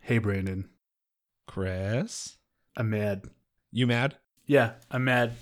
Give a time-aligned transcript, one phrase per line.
[0.00, 0.68] Hey, Brandon.
[1.46, 2.38] Chris,
[2.76, 3.24] I'm mad.
[3.70, 4.16] you mad?
[4.46, 5.32] Yeah, I'm mad.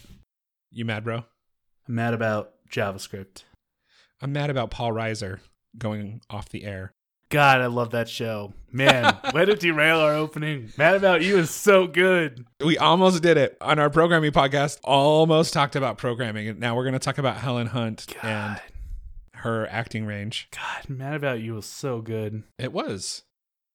[0.71, 1.25] You mad, bro?
[1.89, 3.45] I'm mad about JavaScript.
[4.21, 5.39] I'm mad about Paul Reiser
[5.77, 6.93] going off the air.
[7.31, 8.55] God, I love that show.
[8.73, 10.73] Man, way to derail our opening.
[10.79, 12.47] Mad About You is so good.
[12.65, 14.79] We almost did it on our programming podcast.
[14.83, 18.59] Almost talked about programming, and now we're going to talk about Helen Hunt and
[19.35, 20.49] her acting range.
[20.53, 22.45] God, Mad About You was so good.
[22.59, 23.23] It was.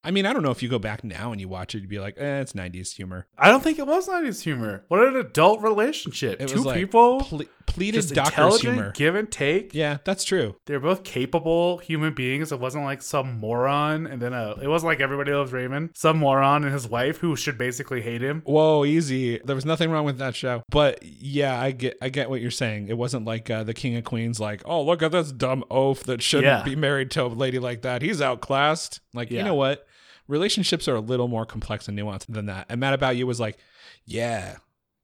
[0.04, 1.88] I mean, I don't know if you go back now and you watch it, you'd
[1.88, 3.26] be like, eh, it's 90s humor.
[3.38, 4.84] I don't think it was 90s humor.
[4.88, 6.40] What an adult relationship.
[6.40, 8.92] It Two like people, ple- pleated doctor's humor.
[8.94, 9.74] give and take.
[9.74, 10.56] Yeah, that's true.
[10.66, 12.52] They're both capable human beings.
[12.52, 15.90] It wasn't like some moron and then a, it wasn't like everybody loves Raymond.
[15.94, 18.42] Some moron and his wife who should basically hate him.
[18.44, 19.38] Whoa, easy.
[19.38, 20.62] There was nothing wrong with that show.
[20.68, 22.88] But yeah, I get I get what you're saying.
[22.88, 26.04] It wasn't like uh, the King of Queens like, "Oh, look at this dumb oaf
[26.04, 26.62] that shouldn't Yeah.
[26.62, 28.02] be married to a lady like that.
[28.02, 29.86] He's outclassed." Like, you know what?
[30.26, 32.66] Relationships are a little more complex and nuanced than that.
[32.68, 33.58] And Mad About You was like,
[34.04, 34.56] "Yeah,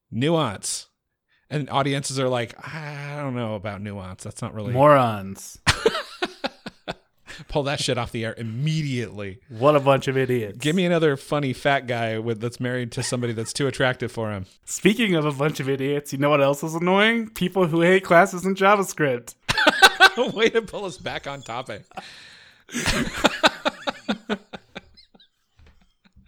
[0.09, 0.87] nuance."
[1.49, 4.23] And audiences are like, "I don't know about nuance.
[4.23, 5.59] That's not really Morons.
[7.47, 10.57] pull that shit off the air immediately." What a bunch of idiots.
[10.57, 14.31] Give me another funny fat guy with that's married to somebody that's too attractive for
[14.31, 14.45] him.
[14.65, 17.29] Speaking of a bunch of idiots, you know what else is annoying?
[17.29, 19.35] People who hate classes in JavaScript.
[20.33, 21.83] Way to pull us back on topic.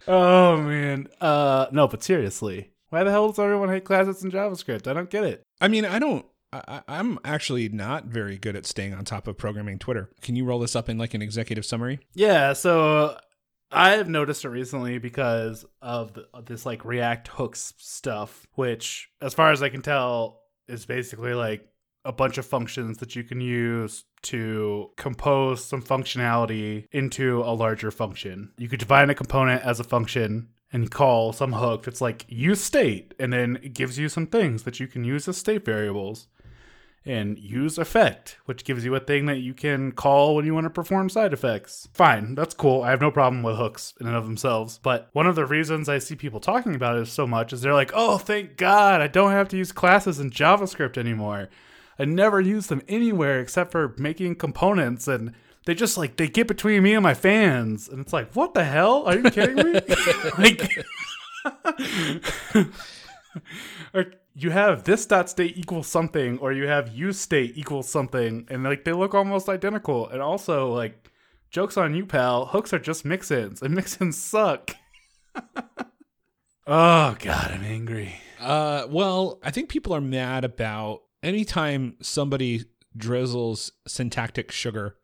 [0.06, 1.08] Oh man.
[1.20, 2.70] Uh no, but seriously.
[2.90, 4.86] Why the hell does everyone hate classes in JavaScript?
[4.86, 5.42] I don't get it.
[5.60, 6.24] I mean, I don't.
[6.52, 10.10] I, I'm actually not very good at staying on top of programming Twitter.
[10.20, 11.98] Can you roll this up in like an executive summary?
[12.14, 13.18] Yeah, so
[13.72, 19.34] I've noticed it recently because of, the, of this like React hooks stuff, which, as
[19.34, 21.66] far as I can tell, is basically like
[22.04, 27.90] a bunch of functions that you can use to compose some functionality into a larger
[27.90, 28.52] function.
[28.58, 32.60] You could define a component as a function and call some hook that's like use
[32.60, 36.26] state, and then it gives you some things that you can use as state variables
[37.06, 40.64] and use effect, which gives you a thing that you can call when you want
[40.64, 41.86] to perform side effects.
[41.92, 42.82] Fine, that's cool.
[42.82, 44.80] I have no problem with hooks in and of themselves.
[44.82, 47.74] But one of the reasons I see people talking about it so much is they're
[47.74, 51.50] like, oh, thank God, I don't have to use classes in JavaScript anymore.
[51.98, 55.32] I never use them anywhere except for making components and
[55.66, 58.64] they just like they get between me and my fans and it's like what the
[58.64, 59.04] hell?
[59.06, 59.80] Are you kidding me?
[60.38, 60.84] Like
[63.94, 68.46] or you have this dot state equals something or you have use state equals something
[68.50, 71.10] and like they look almost identical and also like
[71.50, 74.74] jokes on you pal hooks are just mix-ins and mix-ins suck.
[76.66, 78.16] Oh god i'm angry.
[78.40, 82.64] Uh, well, I think people are mad about anytime somebody
[82.96, 84.96] drizzles syntactic sugar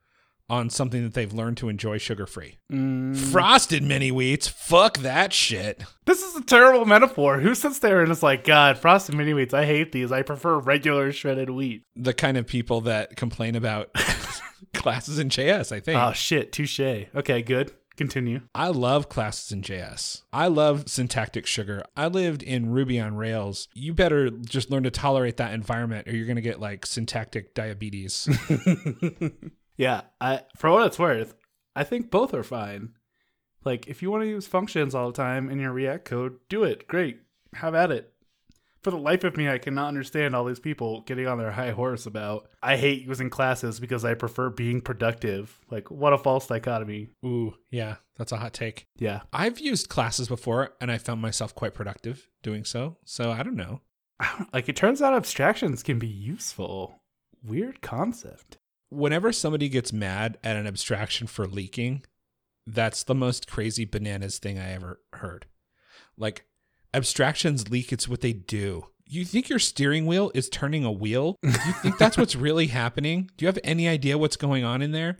[0.48, 2.58] on something that they've learned to enjoy sugar free.
[2.72, 3.16] Mm.
[3.16, 5.84] Frosted mini wheats, fuck that shit.
[6.06, 9.54] this is a terrible metaphor who sits there and is like god frosted mini wheats
[9.54, 13.90] i hate these i prefer regular shredded wheat The kind of people that complain about
[14.74, 16.00] classes in JS, I think.
[16.00, 20.22] oh shit touche okay good continue I love classes in JS.
[20.32, 21.84] I love syntactic sugar.
[21.96, 23.68] I lived in Ruby on Rails.
[23.74, 27.54] You better just learn to tolerate that environment or you're going to get like syntactic
[27.54, 28.28] diabetes.
[29.80, 31.34] Yeah, I for what it's worth,
[31.74, 32.90] I think both are fine.
[33.64, 36.64] Like if you want to use functions all the time in your React code, do
[36.64, 36.86] it.
[36.86, 37.22] Great.
[37.54, 38.09] Have at it.
[38.82, 41.72] For the life of me, I cannot understand all these people getting on their high
[41.72, 45.58] horse about I hate using classes because I prefer being productive.
[45.70, 47.10] Like what a false dichotomy.
[47.24, 48.86] Ooh, yeah, that's a hot take.
[48.96, 49.20] Yeah.
[49.32, 52.96] I've used classes before and I found myself quite productive doing so.
[53.04, 53.82] So I don't know.
[54.52, 57.02] Like it turns out abstractions can be useful.
[57.42, 58.58] Weird concept.
[58.88, 62.04] Whenever somebody gets mad at an abstraction for leaking,
[62.66, 65.46] that's the most crazy bananas thing I ever heard.
[66.16, 66.44] Like
[66.94, 68.86] abstractions leak, it's what they do.
[69.06, 71.36] You think your steering wheel is turning a wheel?
[71.42, 73.28] You think that's what's really happening?
[73.36, 75.16] Do you have any idea what's going on in there?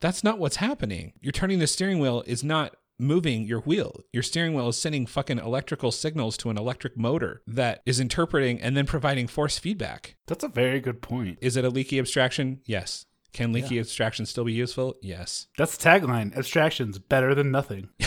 [0.00, 1.12] That's not what's happening.
[1.20, 4.00] You're turning the steering wheel is not moving your wheel.
[4.12, 8.60] Your steering wheel is sending fucking electrical signals to an electric motor that is interpreting
[8.60, 10.16] and then providing force feedback.
[10.26, 11.38] That's a very good point.
[11.42, 12.60] Is it a leaky abstraction?
[12.64, 13.06] Yes.
[13.32, 14.94] Can leaky abstraction still be useful?
[15.02, 15.48] Yes.
[15.58, 16.36] That's the tagline.
[16.36, 17.88] Abstractions better than nothing.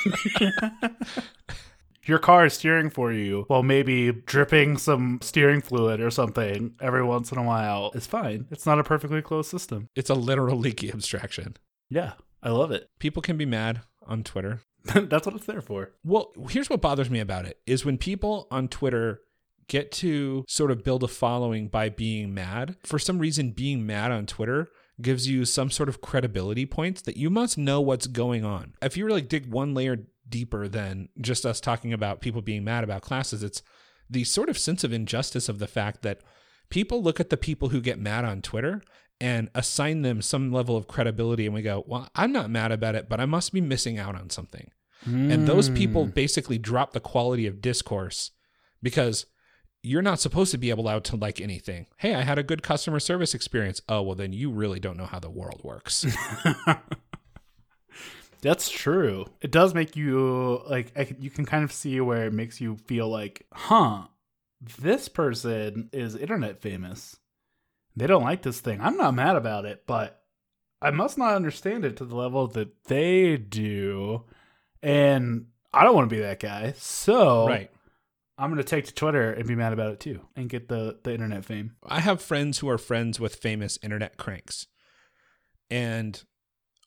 [2.10, 7.04] Your car is steering for you while maybe dripping some steering fluid or something every
[7.04, 8.48] once in a while is fine.
[8.50, 9.88] It's not a perfectly closed system.
[9.94, 11.56] It's a literal leaky abstraction.
[11.88, 12.88] Yeah, I love it.
[12.98, 14.62] People can be mad on Twitter.
[14.92, 15.92] That's what it's there for.
[16.02, 19.20] Well, here's what bothers me about it is when people on Twitter
[19.68, 22.74] get to sort of build a following by being mad.
[22.82, 24.68] For some reason being mad on Twitter
[25.00, 28.74] gives you some sort of credibility points that you must know what's going on.
[28.82, 32.84] If you really dig one layer deeper than just us talking about people being mad
[32.84, 33.62] about classes, it's
[34.08, 36.20] the sort of sense of injustice of the fact that
[36.70, 38.80] people look at the people who get mad on Twitter
[39.20, 42.94] and assign them some level of credibility and we go, "Well, I'm not mad about
[42.94, 44.70] it, but I must be missing out on something."
[45.06, 46.14] And those people Mm.
[46.14, 48.32] basically drop the quality of discourse
[48.82, 49.24] because
[49.82, 51.86] you're not supposed to be allowed to like anything.
[51.96, 53.80] Hey, I had a good customer service experience.
[53.88, 56.04] Oh, well, then you really don't know how the world works.
[58.42, 59.26] That's true.
[59.40, 62.76] It does make you like I, you can kind of see where it makes you
[62.76, 64.04] feel like, huh,
[64.60, 67.16] this person is internet famous.
[67.96, 68.80] They don't like this thing.
[68.80, 70.22] I'm not mad about it, but
[70.80, 74.24] I must not understand it to the level that they do,
[74.82, 76.72] and I don't want to be that guy.
[76.76, 77.70] So right.
[78.38, 81.12] I'm gonna take to Twitter and be mad about it too, and get the the
[81.12, 81.76] internet fame.
[81.84, 84.66] I have friends who are friends with famous internet cranks.
[85.70, 86.20] And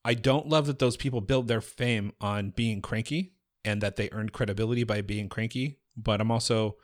[0.06, 3.34] I don't love that those people build their fame on being cranky
[3.64, 5.80] and that they earned credibility by being cranky.
[5.96, 6.78] But I'm also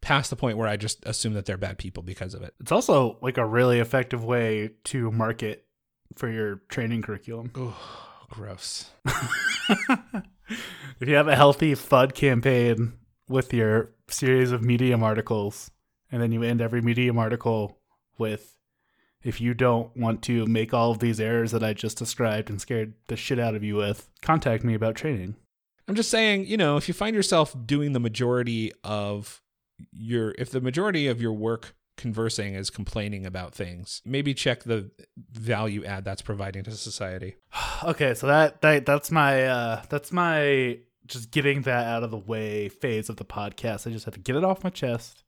[0.00, 2.54] past the point where I just assume that they're bad people because of it.
[2.60, 5.66] It's also like a really effective way to market
[6.14, 7.50] for your training curriculum.
[7.54, 7.76] Oh,
[8.30, 8.90] gross.
[9.68, 12.94] if you have a healthy FUD campaign
[13.28, 15.70] with your series of Medium articles,
[16.10, 17.78] and then you end every Medium article
[18.18, 18.55] with,
[19.22, 22.60] if you don't want to make all of these errors that I just described and
[22.60, 25.36] scared the shit out of you with, contact me about training.
[25.88, 29.42] I'm just saying, you know, if you find yourself doing the majority of
[29.92, 34.90] your, if the majority of your work conversing is complaining about things, maybe check the
[35.32, 37.36] value add that's providing to society.
[37.84, 42.18] okay, so that, that that's my uh that's my just getting that out of the
[42.18, 43.86] way phase of the podcast.
[43.86, 45.24] I just have to get it off my chest,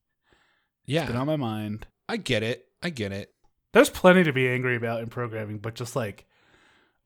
[0.84, 1.86] yeah get Yeah, on my mind.
[2.08, 2.66] I get it.
[2.82, 3.32] I get it.
[3.72, 6.26] There's plenty to be angry about in programming, but just like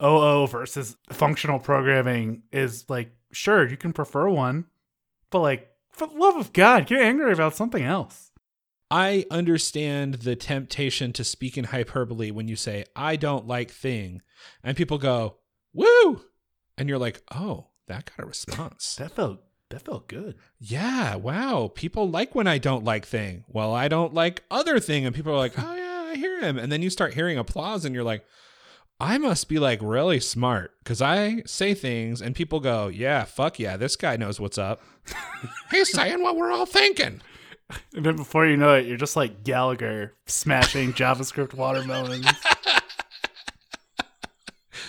[0.03, 4.67] OO versus functional programming is like, sure, you can prefer one,
[5.31, 8.31] but like, for the love of God, get angry about something else.
[8.91, 14.21] I understand the temptation to speak in hyperbole when you say, I don't like thing.
[14.63, 15.37] And people go,
[15.73, 16.23] woo.
[16.77, 18.97] And you're like, oh, that got a response.
[18.97, 20.37] That felt that felt good.
[20.59, 21.73] yeah, wow.
[21.75, 23.45] People like when I don't like thing.
[23.49, 25.07] Well, I don't like other thing.
[25.07, 25.82] And people are like, oh, yeah,
[26.13, 26.59] I hear him.
[26.59, 28.25] And then you start hearing applause and you're like,
[29.01, 33.59] I must be like really smart because I say things and people go, yeah, fuck
[33.59, 34.83] yeah, this guy knows what's up.
[35.71, 37.23] He's saying what we're all thinking.
[37.95, 42.27] And then before you know it, you're just like Gallagher smashing JavaScript watermelons.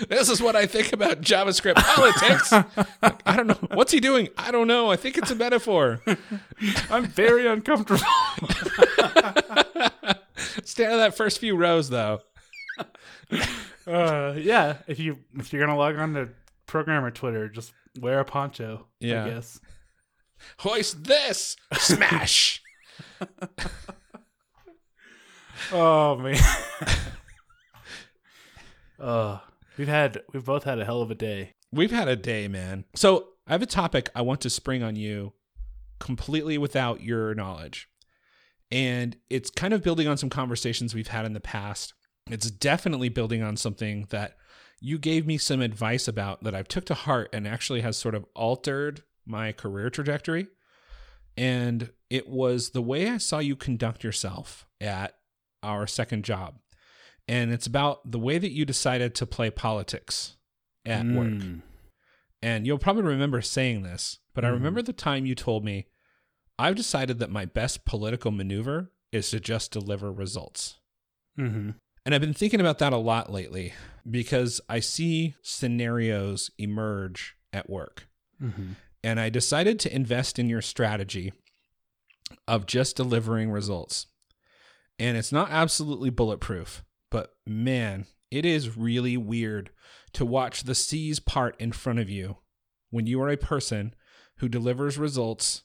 [0.09, 2.51] This is what I think about JavaScript politics.
[3.25, 3.59] I don't know.
[3.73, 4.27] What's he doing?
[4.37, 4.91] I don't know.
[4.91, 6.01] I think it's a metaphor.
[6.89, 8.03] I'm very uncomfortable.
[10.63, 12.19] Stay out of that first few rows, though.
[13.85, 16.29] Uh, yeah, if you if you're gonna log on to
[16.67, 18.87] programmer Twitter, just wear a poncho.
[19.01, 19.25] Yeah.
[19.25, 19.59] I guess.
[20.59, 21.57] Hoist this.
[21.73, 22.63] Smash.
[25.71, 26.39] Oh man.
[28.99, 29.39] uh
[29.77, 31.53] we've had we've both had a hell of a day.
[31.71, 32.85] We've had a day, man.
[32.95, 35.33] So I have a topic I want to spring on you
[35.99, 37.87] completely without your knowledge.
[38.71, 41.93] And it's kind of building on some conversations we've had in the past.
[42.29, 44.35] It's definitely building on something that
[44.79, 48.15] you gave me some advice about that I've took to heart and actually has sort
[48.15, 50.47] of altered my career trajectory.
[51.37, 55.15] And it was the way I saw you conduct yourself at
[55.61, 56.59] our second job.
[57.27, 60.35] And it's about the way that you decided to play politics
[60.85, 61.29] at work.
[61.29, 61.61] Mm.
[62.41, 64.53] And you'll probably remember saying this, but I Mhm.
[64.53, 65.87] remember the time you told me,
[66.63, 70.79] I've decided that my best political maneuver is to just deliver results.
[71.37, 71.71] Mm-hmm.
[72.05, 73.73] And I've been thinking about that a lot lately
[74.09, 78.07] because I see scenarios emerge at work.
[78.41, 78.71] Mm-hmm.
[79.03, 81.33] And I decided to invest in your strategy
[82.47, 84.05] of just delivering results.
[84.97, 89.69] And it's not absolutely bulletproof, but man, it is really weird
[90.13, 92.37] to watch the seas part in front of you
[92.89, 93.93] when you are a person
[94.37, 95.63] who delivers results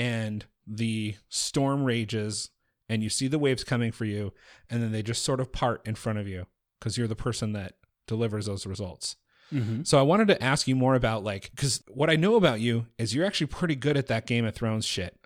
[0.00, 2.48] and the storm rages
[2.88, 4.32] and you see the waves coming for you
[4.70, 6.46] and then they just sort of part in front of you
[6.78, 7.74] because you're the person that
[8.06, 9.16] delivers those results.
[9.52, 9.82] Mm-hmm.
[9.82, 12.86] So I wanted to ask you more about like cuz what I know about you
[12.96, 15.18] is you're actually pretty good at that Game of Thrones shit.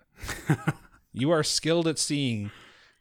[1.13, 2.51] you are skilled at seeing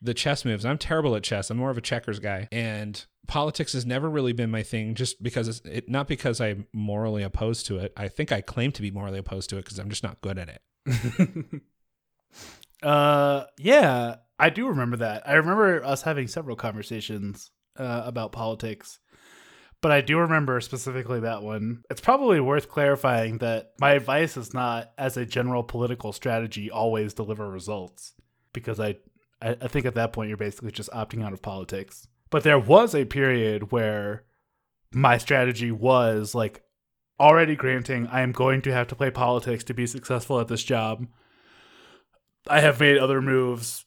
[0.00, 0.64] the chess moves.
[0.64, 1.50] I'm terrible at chess.
[1.50, 2.46] I'm more of a checkers guy.
[2.52, 6.68] And politics has never really been my thing just because it's it not because I'm
[6.72, 7.92] morally opposed to it.
[7.96, 10.38] I think I claim to be morally opposed to it because I'm just not good
[10.38, 10.62] at it.
[12.82, 15.28] uh yeah, I do remember that.
[15.28, 18.98] I remember us having several conversations uh, about politics.
[19.80, 21.82] But I do remember specifically that one.
[21.90, 27.12] It's probably worth clarifying that my advice is not, as a general political strategy, always
[27.12, 28.14] deliver results.
[28.54, 28.96] Because I,
[29.42, 32.08] I, I think at that point you're basically just opting out of politics.
[32.30, 34.24] But there was a period where
[34.90, 36.62] my strategy was like
[37.18, 40.64] already granting I am going to have to play politics to be successful at this
[40.64, 41.06] job.
[42.48, 43.84] I have made other moves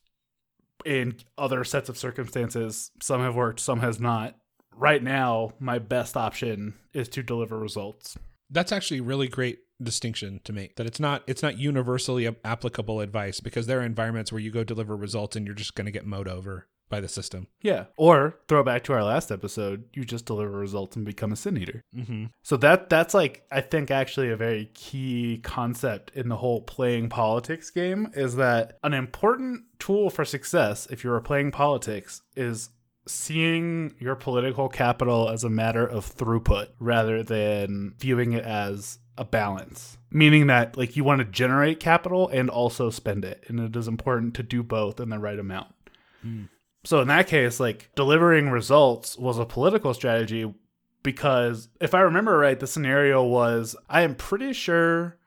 [0.85, 2.91] in other sets of circumstances.
[3.01, 4.35] Some have worked, some has not.
[4.75, 8.17] Right now, my best option is to deliver results.
[8.49, 13.39] That's actually really great distinction to make that it's not it's not universally applicable advice
[13.39, 16.03] because there are environments where you go deliver results and you're just going to get
[16.03, 17.47] mowed over by the system.
[17.61, 17.85] Yeah.
[17.97, 21.57] Or throw back to our last episode, you just deliver results and become a sin
[21.57, 21.83] eater.
[21.95, 22.25] Mm-hmm.
[22.43, 27.09] So that that's like I think actually a very key concept in the whole playing
[27.09, 32.69] politics game is that an important tool for success if you're playing politics is
[33.07, 39.23] seeing your political capital as a matter of throughput rather than viewing it as a
[39.23, 43.75] balance meaning that like you want to generate capital and also spend it and it
[43.77, 45.73] is important to do both in the right amount
[46.25, 46.49] Mm.
[46.83, 50.53] So in that case, like delivering results was a political strategy
[51.03, 55.17] because if I remember right, the scenario was I am pretty sure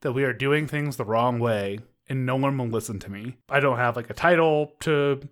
[0.00, 3.36] that we are doing things the wrong way and no one will listen to me.
[3.48, 5.28] I don't have like a title to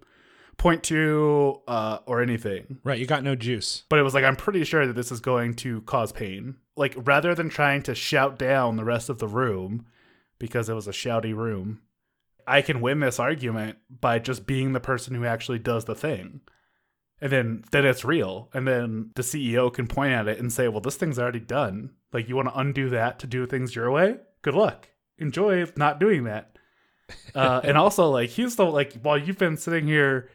[0.57, 2.79] point to uh, or anything.
[2.85, 3.85] Right, you got no juice.
[3.89, 6.57] But it was like I'm pretty sure that this is going to cause pain.
[6.77, 9.87] Like rather than trying to shout down the rest of the room
[10.39, 11.81] because it was a shouty room,
[12.49, 16.41] I can win this argument by just being the person who actually does the thing.
[17.21, 18.49] And then then it's real.
[18.55, 21.91] And then the CEO can point at it and say, "Well, this thing's already done.
[22.13, 24.19] Like you want to undo that to do things your way?
[24.43, 24.89] Good luck.
[25.19, 26.55] Enjoy not doing that."
[27.35, 30.29] Uh, and also, like he's the like while you've been sitting here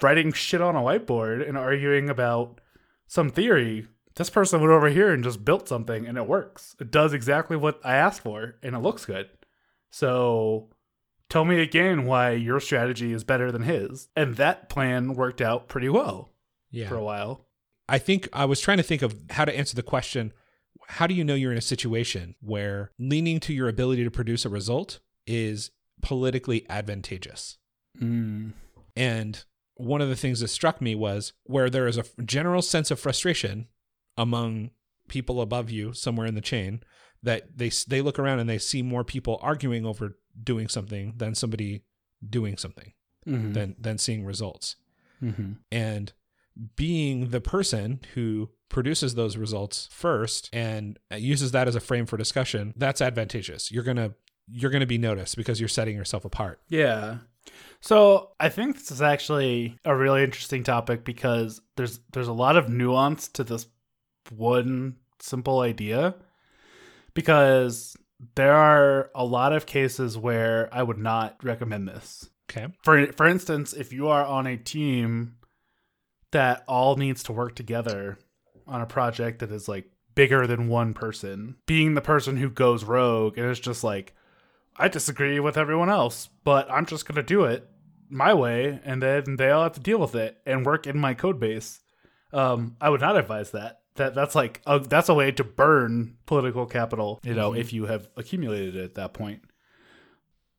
[0.00, 2.60] writing shit on a whiteboard and arguing about
[3.08, 6.76] some theory, this person went over here and just built something and it works.
[6.80, 9.28] It does exactly what I asked for and it looks good.
[9.90, 10.70] So
[11.34, 14.08] tell me again why your strategy is better than his.
[14.14, 16.30] And that plan worked out pretty well
[16.70, 16.88] Yeah.
[16.88, 17.48] for a while.
[17.88, 20.32] I think I was trying to think of how to answer the question
[20.88, 24.44] how do you know you're in a situation where leaning to your ability to produce
[24.44, 25.70] a result is
[26.02, 27.58] politically advantageous?
[28.00, 28.52] Mm.
[28.94, 29.44] And
[29.76, 33.00] one of the things that struck me was where there is a general sense of
[33.00, 33.66] frustration
[34.16, 34.70] among
[35.08, 36.82] people above you somewhere in the chain
[37.24, 41.34] that they they look around and they see more people arguing over doing something than
[41.34, 41.82] somebody
[42.28, 42.92] doing something
[43.26, 43.52] Mm-hmm.
[43.54, 44.76] than than seeing results.
[45.22, 45.52] mm-hmm.
[45.72, 46.12] and
[46.76, 52.16] being the person who produces those results first and uses that as a frame for
[52.18, 54.12] discussion that's advantageous you're going to
[54.48, 57.18] you're going to be noticed because you're setting yourself apart Yeah.
[57.80, 62.56] So I think this is actually a really interesting topic because there's there's a lot
[62.56, 63.66] of nuance to this
[64.30, 66.14] one simple idea.
[67.14, 67.96] Because
[68.34, 72.28] there are a lot of cases where I would not recommend this.
[72.50, 75.36] okay For for instance, if you are on a team
[76.32, 78.18] that all needs to work together
[78.66, 82.84] on a project that is like bigger than one person, being the person who goes
[82.84, 84.14] rogue and is just like,
[84.76, 87.68] I disagree with everyone else, but I'm just gonna do it
[88.10, 91.14] my way, and then they all have to deal with it and work in my
[91.14, 91.80] code base.
[92.32, 93.80] Um, I would not advise that.
[93.96, 97.58] That that's like a, that's a way to burn political capital, you know, Mhm.
[97.58, 99.42] if you have accumulated it at that point.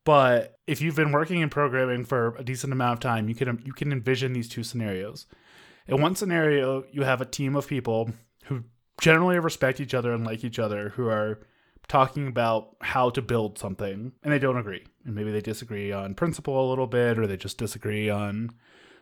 [0.04, 3.60] But if you've been working in programming for a decent amount of time, you can
[3.64, 5.26] you can envision these two scenarios.
[5.88, 8.10] In one scenario, you have a team of people
[8.44, 8.64] who
[9.00, 11.40] generally respect each other and like each other, who are
[11.88, 14.84] talking about how to build something, and they don't agree.
[15.04, 18.50] And maybe they disagree on principle a little bit, or they just disagree on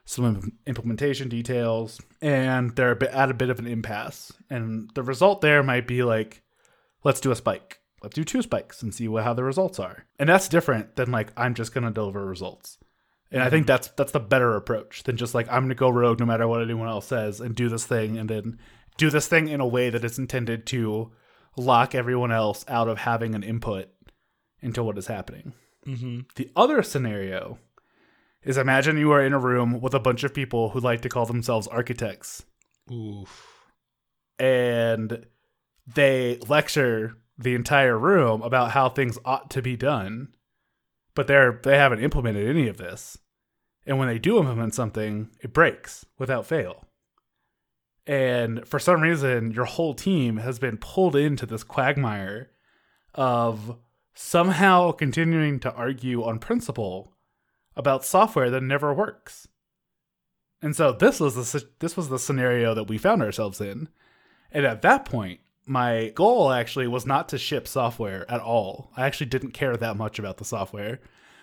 [0.04, 4.32] some implementation details, and they're a bit, at a bit of an impasse.
[4.50, 6.42] And the result there might be like,
[7.04, 7.80] let's do a spike.
[8.02, 10.04] Let's do two spikes and see what, how the results are.
[10.18, 12.78] And that's different than like I'm just gonna deliver results.
[13.30, 16.20] And I think that's that's the better approach than just like I'm gonna go rogue
[16.20, 18.58] no matter what anyone else says and do this thing and then
[18.98, 21.12] do this thing in a way that is intended to
[21.56, 23.88] lock everyone else out of having an input
[24.60, 25.54] into what is happening.
[25.86, 26.20] mm-hmm.
[26.36, 27.58] The other scenario
[28.44, 31.08] is imagine you are in a room with a bunch of people who like to
[31.08, 32.44] call themselves architects.
[32.92, 33.64] Oof.
[34.38, 35.24] and
[35.86, 40.28] they lecture the entire room about how things ought to be done
[41.14, 43.16] but they're they haven't implemented any of this.
[43.86, 46.84] And when they do implement something it breaks without fail.
[48.06, 52.50] And for some reason your whole team has been pulled into this quagmire
[53.14, 53.78] of
[54.14, 57.13] somehow continuing to argue on principle
[57.76, 59.48] about software that never works
[60.62, 63.88] And so this was the this was the scenario that we found ourselves in.
[64.50, 68.90] And at that point, my goal actually was not to ship software at all.
[68.96, 71.00] I actually didn't care that much about the software.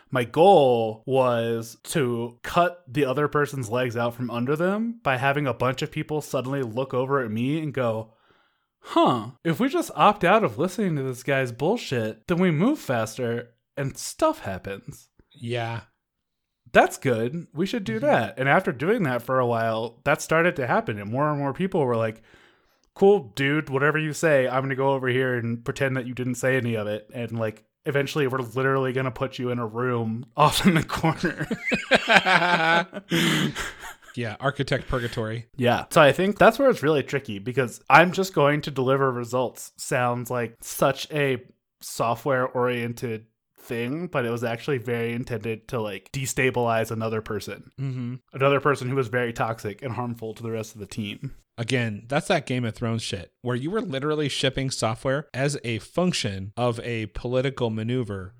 [0.10, 5.48] My goal was to cut the other person's legs out from under them by having
[5.48, 8.14] a bunch of people suddenly look over at me and go,
[8.80, 12.80] huh, if we just opt out of listening to this guy's bullshit, then we move
[12.80, 15.10] faster and stuff happens.
[15.32, 15.82] Yeah.
[16.74, 17.48] That's good.
[17.54, 18.06] We should do mm-hmm.
[18.06, 18.40] that.
[18.40, 21.00] And after doing that for a while, that started to happen.
[21.00, 22.22] And more and more people were like,
[22.94, 26.14] cool, dude, whatever you say, I'm going to go over here and pretend that you
[26.14, 27.10] didn't say any of it.
[27.14, 30.84] And like, eventually, we're literally going to put you in a room off in the
[30.84, 31.48] corner.
[34.16, 34.36] Yeah.
[34.40, 35.48] Architect purgatory.
[35.56, 35.86] Yeah.
[35.90, 39.72] So I think that's where it's really tricky because I'm just going to deliver results
[39.78, 41.42] sounds like such a
[41.82, 43.26] software oriented
[43.62, 48.16] thing, but it was actually very intended to like destabilize another person, Mm-hmm.
[48.34, 51.36] another person who was very toxic and harmful to the rest of the team.
[51.58, 55.80] Again, that's that Game of Thrones shit where you were literally shipping software as a
[55.80, 58.34] function of a political maneuver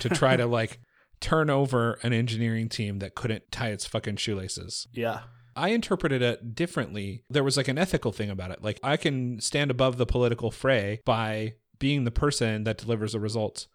[0.00, 0.78] to try to like
[1.20, 4.86] turn over an engineering team that couldn't tie its fucking shoelaces.
[4.92, 5.20] Yeah.
[5.56, 7.24] I interpreted it differently.
[7.28, 8.62] There was like an ethical thing about it.
[8.62, 13.18] Like I can stand above the political fray by being the person that delivers the
[13.20, 13.66] results.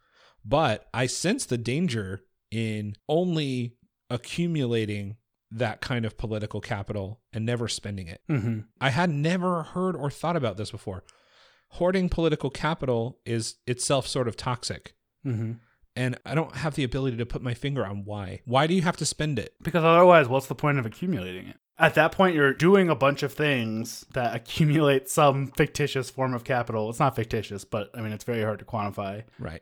[0.46, 3.76] But I sense the danger in only
[4.10, 5.18] accumulating
[5.52, 8.22] that kind of political capital and never spending it.
[8.30, 8.62] Mm-hmm.
[8.82, 11.04] I had never heard or thought about this before.
[11.70, 14.94] Hoarding political capital is itself sort of toxic.
[15.26, 15.54] Mm-hmm.
[15.96, 18.42] And I don't have the ability to put my finger on why.
[18.46, 19.54] Why do you have to spend it?
[19.62, 21.58] Because otherwise, what's the point of accumulating it?
[21.78, 26.44] At that point, you're doing a bunch of things that accumulate some fictitious form of
[26.44, 26.90] capital.
[26.90, 29.24] It's not fictitious, but I mean, it's very hard to quantify.
[29.40, 29.62] Right.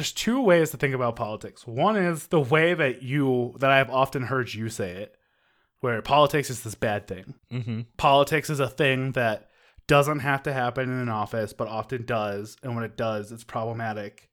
[0.00, 1.66] There's two ways to think about politics.
[1.66, 5.14] One is the way that you that I've often heard you say it,
[5.80, 7.34] where politics is this bad thing.
[7.52, 7.80] Mm-hmm.
[7.98, 9.50] Politics is a thing that
[9.86, 13.44] doesn't have to happen in an office, but often does, and when it does, it's
[13.44, 14.30] problematic.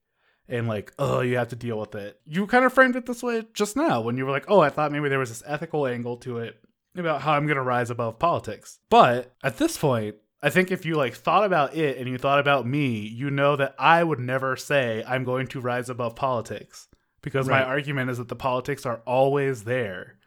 [0.47, 2.17] And like, oh, you have to deal with it.
[2.23, 4.69] You kind of framed it this way just now when you were like, oh, I
[4.69, 6.55] thought maybe there was this ethical angle to it
[6.95, 8.79] about how I'm going to rise above politics.
[8.89, 12.39] But at this point, I think if you like thought about it and you thought
[12.39, 16.87] about me, you know that I would never say I'm going to rise above politics
[17.21, 20.17] because my argument is that the politics are always there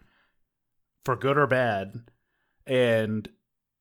[1.05, 1.95] for good or bad
[2.67, 3.29] and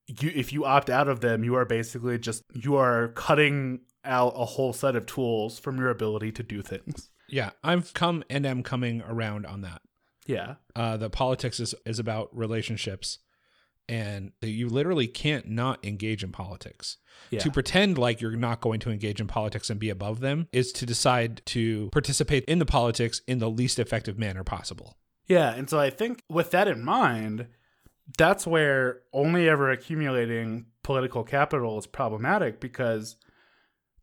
[0.07, 4.33] you if you opt out of them, you are basically just you are cutting out
[4.35, 7.09] a whole set of tools from your ability to do things.
[7.27, 9.81] Yeah, I've come and am coming around on that.
[10.25, 10.55] Yeah.
[10.75, 13.19] Uh, the politics is, is about relationships,
[13.89, 16.97] and you literally can't not engage in politics.
[17.31, 17.39] Yeah.
[17.39, 20.71] To pretend like you're not going to engage in politics and be above them is
[20.73, 24.95] to decide to participate in the politics in the least effective manner possible.
[25.27, 27.47] Yeah, and so I think with that in mind,
[28.17, 33.15] that's where only ever accumulating political capital is problematic because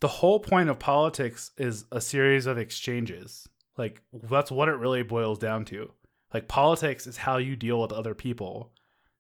[0.01, 3.49] the whole point of politics is a series of exchanges.
[3.77, 5.93] Like that's what it really boils down to.
[6.35, 8.73] Like politics is how you deal with other people.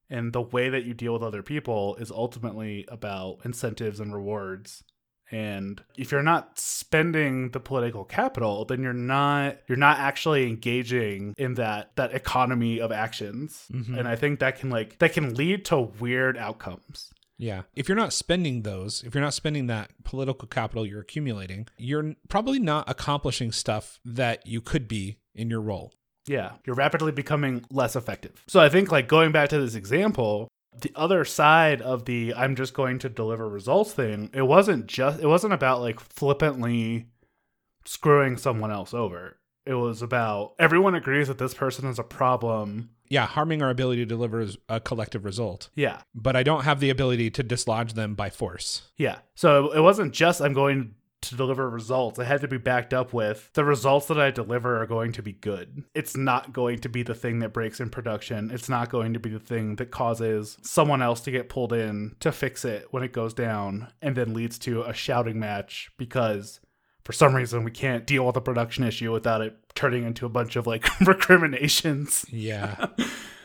[0.08, 4.84] And the way that you deal with other people is ultimately about incentives and rewards.
[5.30, 11.34] And if you're not spending the political capital, then you're not you're not actually engaging
[11.36, 13.66] in that that economy of actions.
[13.72, 13.98] Mhm.
[13.98, 17.12] And I think that can like that can lead to weird outcomes.
[17.38, 17.62] Yeah.
[17.74, 22.14] If you're not spending those, if you're not spending that political capital you're accumulating, you're
[22.28, 25.92] probably not accomplishing stuff that you could be in your role.
[26.26, 28.42] Yeah, you're rapidly becoming less effective.
[28.46, 30.48] So I think like going back to this example,
[30.80, 35.20] the other side of the I'm just going to deliver results thing, it wasn't just
[35.20, 37.06] it wasn't about like flippantly
[37.84, 39.38] screwing someone else over.
[39.64, 42.90] It was about everyone agrees that this person is a problem.
[43.08, 45.70] Yeah, harming our ability to deliver a collective result.
[45.74, 46.00] Yeah.
[46.14, 48.90] But I don't have the ability to dislodge them by force.
[48.96, 49.18] Yeah.
[49.34, 50.94] So it wasn't just I'm going
[51.30, 52.18] to deliver results.
[52.18, 55.22] It had to be backed up with the results that I deliver are going to
[55.22, 55.84] be good.
[55.94, 58.50] It's not going to be the thing that breaks in production.
[58.50, 62.16] It's not going to be the thing that causes someone else to get pulled in
[62.20, 66.60] to fix it when it goes down and then leads to a shouting match because
[67.04, 70.30] for some reason we can't deal with a production issue without it turning into a
[70.30, 72.24] bunch of like recriminations.
[72.30, 72.86] Yeah.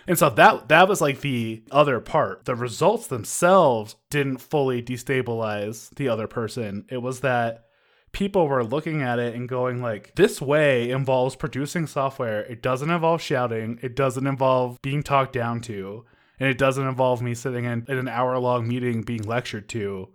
[0.08, 2.46] And so that that was like the other part.
[2.46, 6.86] The results themselves didn't fully destabilize the other person.
[6.89, 7.65] It was that
[8.13, 12.41] people were looking at it and going like this way involves producing software.
[12.43, 16.06] It doesn't involve shouting, it doesn't involve being talked down to,
[16.39, 20.10] and it doesn't involve me sitting in, in an hour-long meeting being lectured to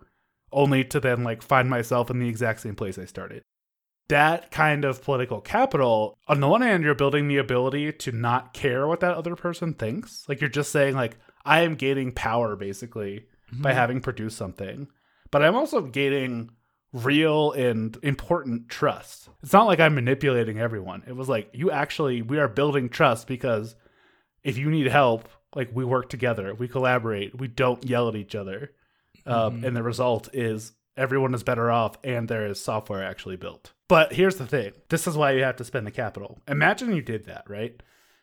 [0.51, 3.43] only to then like find myself in the exact same place I started.
[4.09, 8.53] that kind of political capital, on the one hand, you're building the ability to not
[8.53, 10.23] care what that other person thinks.
[10.27, 13.77] Like you're just saying, like, I am gaining power basically by mm-hmm.
[13.77, 14.87] having produced something.
[15.29, 16.51] But I'm also gaining
[16.97, 19.29] real and important trust.
[19.43, 21.03] It's not like I'm manipulating everyone.
[21.07, 23.75] It was like you actually we are building trust because
[24.43, 28.35] if you need help, like we work together, we collaborate, we don't yell at each
[28.35, 28.71] other.
[29.25, 33.73] Um, and the result is everyone is better off and there is software actually built.
[33.89, 34.71] But here's the thing.
[34.89, 36.39] This is why you have to spend the capital.
[36.47, 37.81] Imagine you did that, right?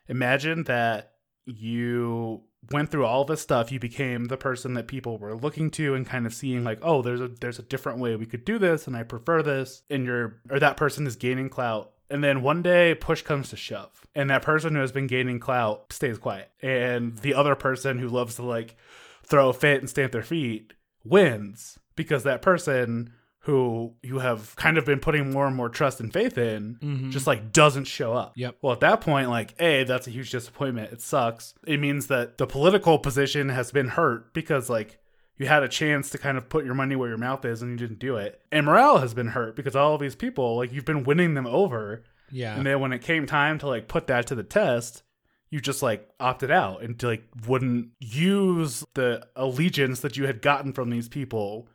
[0.08, 1.13] Imagine that
[1.46, 5.94] you went through all this stuff you became the person that people were looking to
[5.94, 8.58] and kind of seeing like oh there's a there's a different way we could do
[8.58, 9.82] this and i prefer this.
[9.90, 11.92] And you're or that person is gaining clout.
[12.10, 15.40] And then one day push comes to shove and that person who has been gaining
[15.40, 16.50] clout stays quiet.
[16.62, 18.76] And the other person who loves to like
[19.24, 23.12] throw a fit and stamp their feet wins because that person
[23.44, 27.10] who you have kind of been putting more and more trust and faith in mm-hmm.
[27.10, 28.32] just like doesn't show up.
[28.36, 28.56] Yep.
[28.62, 30.92] Well, at that point, like, A, that's a huge disappointment.
[30.92, 31.52] It sucks.
[31.66, 34.98] It means that the political position has been hurt because, like,
[35.36, 37.72] you had a chance to kind of put your money where your mouth is and
[37.72, 38.40] you didn't do it.
[38.50, 41.46] And morale has been hurt because all of these people, like, you've been winning them
[41.46, 42.02] over.
[42.30, 42.56] Yeah.
[42.56, 45.02] And then when it came time to, like, put that to the test,
[45.50, 50.72] you just, like, opted out and, like, wouldn't use the allegiance that you had gotten
[50.72, 51.68] from these people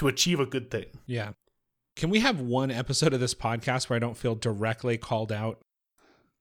[0.00, 0.86] to achieve a good thing.
[1.06, 1.30] yeah.
[1.96, 5.60] Can we have one episode of this podcast where I don't feel directly called out?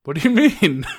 [0.06, 0.86] What do you mean?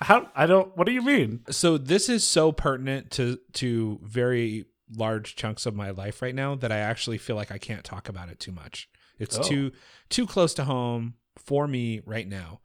[0.00, 1.40] How I don't what do you mean?
[1.50, 4.64] So this is so pertinent to to very
[4.96, 8.08] large chunks of my life right now that I actually feel like I can't talk
[8.08, 8.88] about it too much.
[9.18, 9.42] It's Oh.
[9.42, 9.72] too
[10.08, 12.60] too close to home for me right now.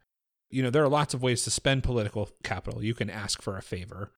[0.50, 2.82] You know, there are lots of ways to spend political capital.
[2.84, 4.10] You can ask for a favor.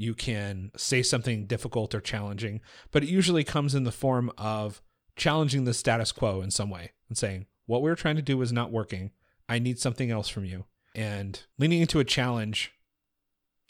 [0.00, 4.80] You can say something difficult or challenging, but it usually comes in the form of
[5.14, 8.50] challenging the status quo in some way and saying, "What we're trying to do is
[8.50, 9.10] not working.
[9.46, 12.72] I need something else from you." And leaning into a challenge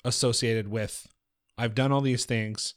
[0.05, 1.09] associated with
[1.59, 2.75] I've done all these things.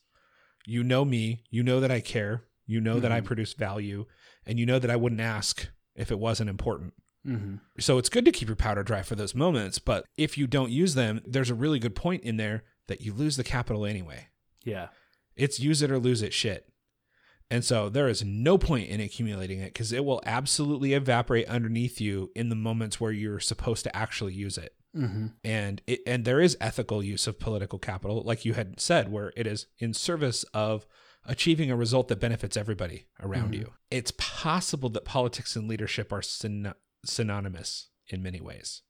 [0.66, 1.44] You know me.
[1.50, 2.46] You know that I care.
[2.66, 3.26] You know that I Mhm.
[3.26, 4.08] produce value.
[4.46, 6.94] And you know that I wouldn't ask if it wasn't important.
[7.26, 7.58] Mm-hmm.
[7.80, 9.80] So it's good to keep your powder dry for those moments.
[9.80, 13.14] But if you don't use them, there's a really good point in there that you
[13.14, 14.28] lose the capital anyway.
[14.64, 14.88] Yeah.
[15.36, 16.68] It's use it or lose it shit.
[17.50, 22.02] And so there is no point in accumulating it because it will absolutely evaporate underneath
[22.02, 25.26] you in the moments where you're supposed to actually use it Mm-hmm.
[25.44, 29.34] and it, and there is ethical use of political capital like you had said where
[29.36, 30.86] it is in service of
[31.26, 33.58] achieving a result that benefits everybody around Mhm.
[33.62, 38.84] you it's possible that politics and leadership are syn- synonymous in many ways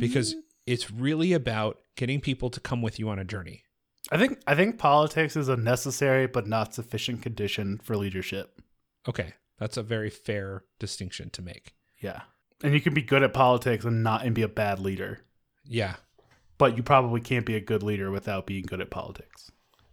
[0.00, 0.34] because
[0.70, 3.62] it's really about getting people to come with you on a journey
[4.10, 8.60] I think I think politics is a necessary but not sufficient condition for leadership.
[9.08, 12.22] okay that's a very fair distinction to make Yeah.
[12.62, 15.20] And you can be good at politics and not and be a bad leader.
[15.64, 15.96] yeah
[16.58, 19.50] But you probably can't be a good leader without being good at politics.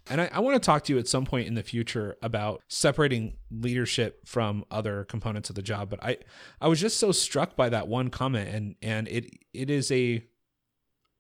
[0.10, 2.62] And I, I want to talk to you at some point in the future about
[2.70, 5.90] separating leadership from other components of the job.
[5.90, 6.18] But I,
[6.62, 10.24] I was just so struck by that one comment, and and it it is a,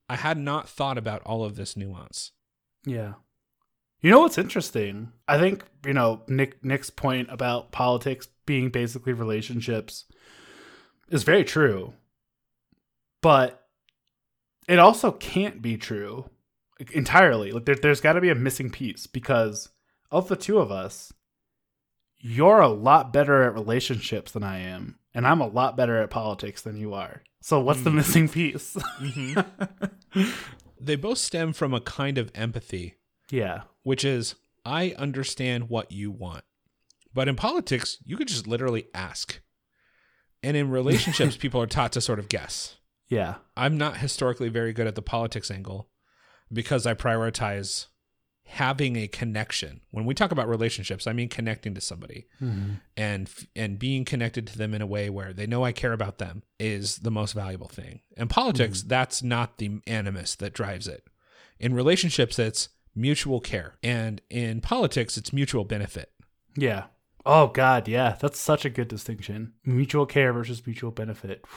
[0.10, 2.32] I had not thought about all of this nuance.
[2.86, 3.14] Yeah.
[4.02, 5.12] You know what's interesting?
[5.28, 10.06] I think, you know, Nick Nick's point about politics being basically relationships
[11.10, 11.94] is very true.
[13.22, 13.68] But
[14.68, 16.30] it also can't be true
[16.94, 17.52] entirely.
[17.52, 19.70] Like there, there's got to be a missing piece because
[20.12, 21.12] of the two of us,
[22.20, 26.10] you're a lot better at relationships than I am, and I'm a lot better at
[26.10, 27.24] politics than you are.
[27.42, 27.96] So what's the Mm.
[27.96, 28.78] missing piece?
[30.80, 32.96] They both stem from a kind of empathy,
[33.32, 33.62] yeah.
[33.84, 36.44] which is I understand what you want.
[37.14, 39.40] But in politics, you could just literally ask.
[40.44, 42.76] And in relationships, people are taught to sort of guess.
[43.10, 43.36] Yeah.
[43.56, 45.90] I'm not historically very good at the politics angle
[46.54, 47.88] because I prioritize
[48.48, 49.82] having a connection.
[49.92, 52.76] When we talk about relationships, I mean connecting to somebody mm-hmm.
[52.96, 56.18] and and being connected to them in a way where they know I care about
[56.18, 58.02] them is the most valuable thing.
[58.16, 58.90] In politics, mm-hmm.
[58.90, 61.04] that's not the animus that drives it.
[61.60, 63.76] In relationships, it's mutual care.
[63.84, 66.12] And in politics, it's mutual benefit.
[66.56, 66.86] Yeah.
[67.26, 69.54] Oh God, yeah, that's such a good distinction.
[69.66, 71.46] Mutual care versus mutual benefit.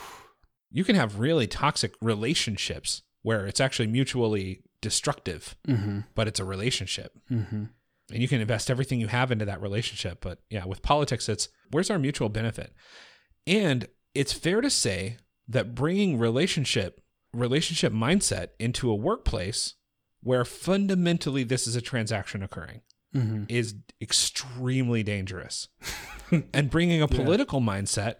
[0.73, 5.99] You can have really toxic relationships where it's actually mutually destructive, Mm-hmm.
[6.15, 7.17] but it's a relationship.
[7.29, 7.63] Mm-hmm.
[8.11, 10.19] and you can invest everything you have into that relationship.
[10.21, 12.73] But yeah, with politics, it's where's our mutual benefit?
[13.47, 15.17] And it's fair to say
[15.47, 17.01] that bringing relationship
[17.33, 19.75] relationship mindset into a workplace
[20.21, 22.81] where fundamentally this is a transaction occurring.
[23.15, 23.43] Mm-hmm.
[23.49, 25.67] is extremely dangerous.
[26.53, 28.15] and bringing a political mindset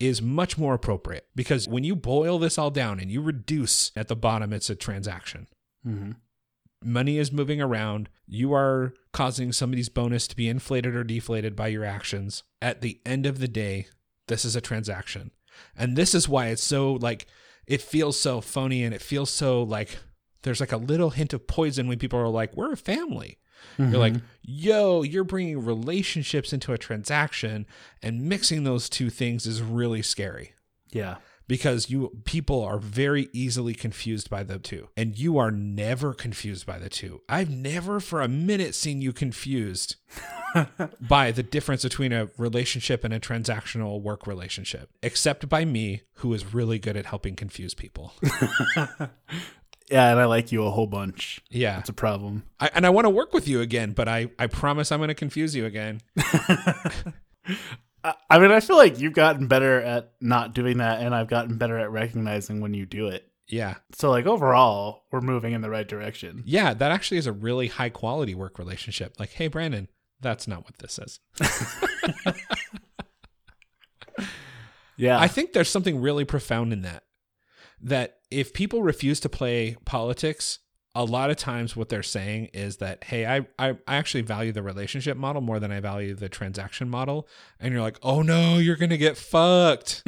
[0.00, 4.08] is much more appropriate because when you boil this all down and you reduce at
[4.08, 5.46] the bottom, it's a transaction.
[5.86, 6.12] Mm-hmm.
[6.84, 8.08] Money is moving around.
[8.26, 12.42] You are causing somebody's bonus to be inflated or deflated by your actions.
[12.60, 13.86] At the end of the day,
[14.28, 15.30] this is a transaction.
[15.76, 17.26] And this is why it's so like,
[17.66, 19.98] it feels so phony and it feels so like
[20.42, 23.38] there's like a little hint of poison when people are like, we're a family.
[23.78, 27.64] You're like, yo, you're bringing relationships into a transaction
[28.02, 30.54] and mixing those two things is really scary
[30.92, 31.16] yeah.
[31.52, 36.64] Because you people are very easily confused by the two and you are never confused
[36.64, 37.20] by the two.
[37.28, 39.96] I've never for a minute seen you confused
[40.98, 46.32] by the difference between a relationship and a transactional work relationship except by me who
[46.32, 48.14] is really good at helping confuse people.
[49.90, 51.42] Yeah, and I like you a whole bunch.
[51.50, 51.78] Yeah.
[51.80, 52.44] It's a problem.
[52.58, 55.08] I, and I want to work with you again, but I I promise I'm going
[55.08, 56.00] to confuse you again.
[58.04, 61.56] I mean, I feel like you've gotten better at not doing that, and I've gotten
[61.56, 63.28] better at recognizing when you do it.
[63.46, 63.76] Yeah.
[63.94, 66.42] So, like, overall, we're moving in the right direction.
[66.46, 69.14] Yeah, that actually is a really high quality work relationship.
[69.18, 69.88] Like, hey, Brandon,
[70.20, 71.20] that's not what this is.
[75.02, 75.18] Yeah.
[75.18, 77.02] I think there's something really profound in that.
[77.80, 80.60] That if people refuse to play politics,
[80.94, 84.52] a lot of times what they're saying is that, hey, I, I, I actually value
[84.52, 87.26] the relationship model more than I value the transaction model.
[87.58, 90.04] And you're like, oh no, you're to get fucked.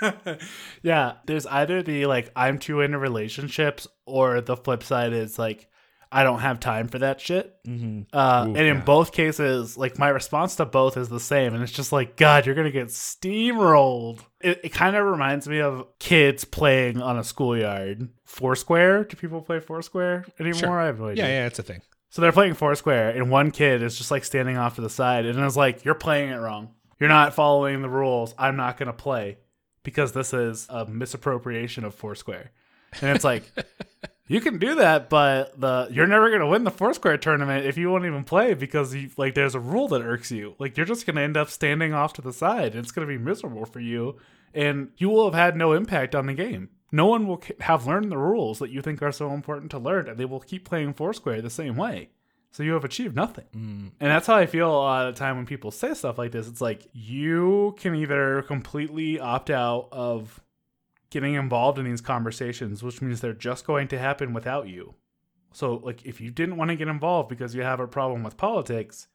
[0.82, 1.14] yeah.
[1.26, 5.68] There's either the, like, I'm too into relationships, or the flip side is, like,
[6.10, 7.54] I don't have time for that shit.
[7.64, 8.02] mm-hmm.
[8.12, 8.84] Uh, Ooh, and in yeah.
[8.84, 12.46] both cases, like my response to both is the same, and it's just like, God,
[12.46, 14.20] you're gonna get steamrolled.
[14.40, 18.08] It, it kind of reminds me of kids playing on a schoolyard.
[18.24, 19.04] Foursquare?
[19.04, 20.58] Do people play Foursquare anymore?
[20.58, 20.80] Sure.
[20.80, 21.24] I have no idea.
[21.24, 21.82] Yeah, yeah, it's a thing.
[22.10, 25.26] So they're playing Foursquare, and one kid is just like standing off to the side,
[25.26, 26.70] and is like, "You're playing it wrong.
[26.98, 28.34] You're not following the rules.
[28.38, 29.38] I'm not gonna play
[29.82, 32.50] because this is a misappropriation of Foursquare."
[33.02, 33.44] And it's like,
[34.28, 37.90] you can do that, but the you're never gonna win the Foursquare tournament if you
[37.90, 40.54] won't even play because you like there's a rule that irks you.
[40.58, 43.18] Like you're just gonna end up standing off to the side, and it's gonna be
[43.18, 44.18] miserable for you,
[44.54, 46.68] and you will have had no impact on the game.
[46.92, 50.08] No one will have learned the rules that you think are so important to learn,
[50.08, 52.10] and they will keep playing Foursquare the same way.
[52.50, 53.44] So you have achieved nothing.
[53.54, 53.92] Mm.
[54.00, 56.32] And that's how I feel a lot of the time when people say stuff like
[56.32, 56.48] this.
[56.48, 60.40] It's like you can either completely opt out of
[61.10, 64.94] getting involved in these conversations, which means they're just going to happen without you.
[65.52, 68.36] So, like, if you didn't want to get involved because you have a problem with
[68.36, 69.08] politics,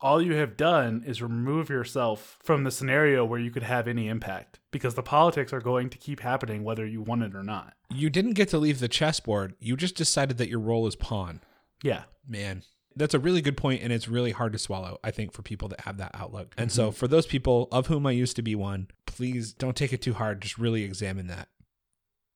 [0.00, 4.08] all you have done is remove yourself from the scenario where you could have any
[4.08, 7.74] impact because the politics are going to keep happening whether you want it or not.
[7.90, 9.54] You didn't get to leave the chessboard.
[9.58, 11.40] You just decided that your role is pawn.
[11.82, 12.04] Yeah.
[12.28, 12.62] Man,
[12.96, 15.68] that's a really good point, and it's really hard to swallow, I think, for people
[15.68, 16.54] that have that outlook.
[16.56, 16.96] And so, mm-hmm.
[16.96, 20.14] for those people of whom I used to be one, please don't take it too
[20.14, 20.40] hard.
[20.40, 21.48] Just really examine that.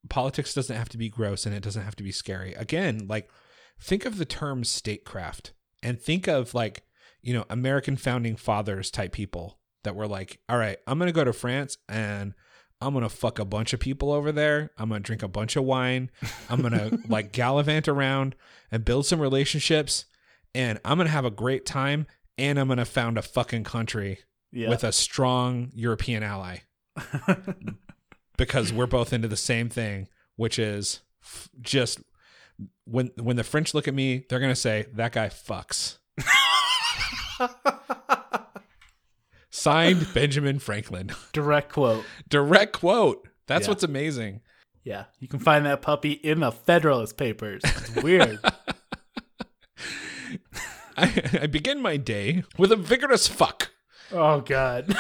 [0.09, 2.55] Politics doesn't have to be gross and it doesn't have to be scary.
[2.55, 3.31] Again, like,
[3.81, 6.85] think of the term statecraft and think of, like,
[7.23, 11.12] you know, American founding fathers type people that were like, all right, I'm going to
[11.12, 12.35] go to France and
[12.83, 14.70] I'm going to fuck a bunch of people over there.
[14.79, 16.11] I'm going to drink a bunch of wine.
[16.49, 18.37] I'm going to like gallivant around
[18.70, 20.07] and build some relationships
[20.54, 22.06] and I'm going to have a great time
[22.38, 24.18] and I'm going to found a fucking country
[24.52, 24.68] Yeah.
[24.68, 26.58] with a strong European ally
[28.36, 32.00] because we're both into the same thing, which is f- just
[32.84, 35.98] when when the French look at me, they're going to say that guy fucks.
[39.50, 41.10] Signed Benjamin Franklin.
[41.32, 42.04] Direct quote.
[42.28, 43.28] Direct quote.
[43.46, 43.70] That's Yeah.
[43.70, 44.40] what's amazing.
[44.84, 45.04] Yeah.
[45.18, 47.62] You can find that puppy in the Federalist Papers.
[47.64, 48.38] It's weird.
[51.00, 53.70] I, I begin my day with a vigorous fuck.
[54.12, 54.94] Oh God.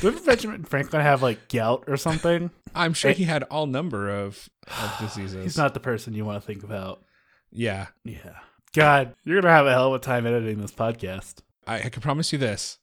[0.00, 2.50] Didn't Benjamin Franklin have like gout or something?
[2.74, 4.48] I'm sure he had all number of,
[4.82, 5.42] of diseases.
[5.44, 7.02] He's not the person you want to think about.
[7.50, 7.88] yeah.
[8.04, 8.36] Yeah.
[8.72, 11.40] God, you're gonna have a hell of a time editing this podcast.
[11.66, 12.78] I, I can promise you this,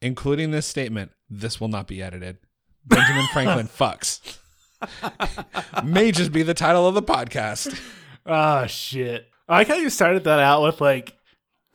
[0.00, 2.38] including this statement, this will not be edited.
[2.86, 4.38] Benjamin Franklin fucks.
[5.84, 7.76] May just be the title of the podcast.
[8.26, 9.26] Oh shit.
[9.48, 11.14] I like how you started that out with like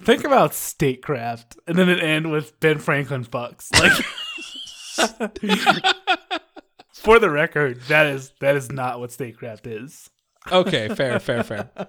[0.02, 3.72] think about statecraft and then it end with Ben Franklin fucks.
[3.80, 4.06] Like
[6.94, 10.10] For the record, that is that is not what statecraft is.
[10.52, 11.70] Okay, fair, fair, fair.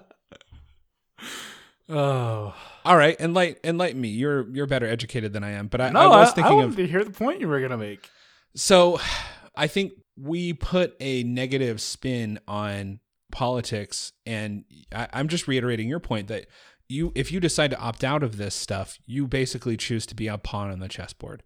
[1.87, 2.55] Oh.
[2.83, 4.09] All right, enlighten enlighten me.
[4.09, 6.61] You're you're better educated than I am, but I, No, I I, was I thinking
[6.61, 8.09] of to hear the point you were gonna make.
[8.55, 8.99] So
[9.55, 12.99] I think we put a negative spin on
[13.35, 16.47] politics, and I, I'm just reiterating your point that
[16.87, 20.27] you, if you decide to opt out of this stuff, you basically choose to be
[20.27, 21.43] a pawn on the chessboard,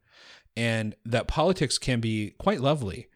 [0.56, 3.08] and that politics can be quite lovely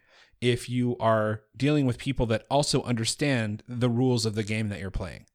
[0.41, 4.79] if you are dealing with people that also understand the rules of the game that
[4.79, 5.27] you're playing.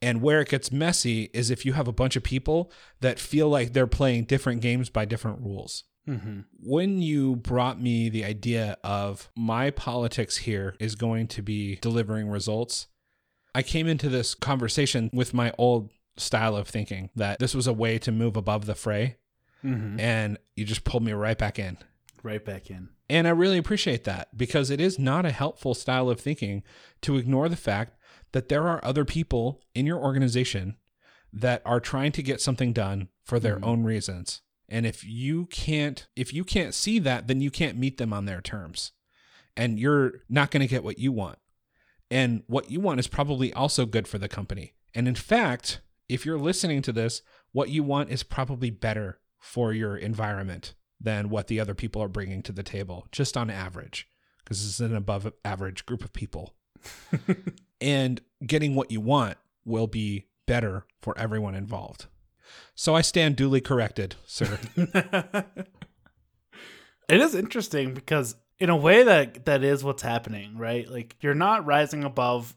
[0.00, 3.48] And where it gets messy is if you have a bunch of people that feel
[3.48, 5.82] like they're playing different games by different rules.
[6.08, 6.40] Mm-hmm.
[6.62, 12.28] When you brought me the idea of my politics here is going to be delivering
[12.28, 12.86] results,
[13.54, 17.72] I came into this conversation with my old style of thinking that this was a
[17.72, 19.16] way to move above the fray.
[19.64, 20.00] Mm-hmm.
[20.00, 21.78] And you just pulled me right back in.
[22.22, 22.88] Right back in.
[23.10, 26.62] And I really appreciate that because it is not a helpful style of thinking
[27.02, 27.96] to ignore the fact
[28.32, 30.76] that there are other people in your organization
[31.32, 33.64] that are trying to get something done for their Mhm.
[33.64, 34.42] own reasons.
[34.68, 38.26] And if you can't if you can't see that, then you can't meet them on
[38.26, 38.92] their terms.
[39.56, 41.38] And you're not going to get what you want.
[42.10, 44.74] And what you want is probably also good for the company.
[44.94, 49.72] And in fact, if you're listening to this, what you want is probably better for
[49.72, 54.08] your environment than what the other people are bringing to the table, just on average,
[54.38, 56.54] because this is an above average group of people.
[57.80, 62.06] and getting what you want will be better for everyone involved.
[62.74, 64.58] So I stand duly corrected, sir.
[64.76, 65.44] it
[67.08, 70.88] is interesting because in a way that that is what's happening, right?
[70.88, 72.54] Like you're not rising above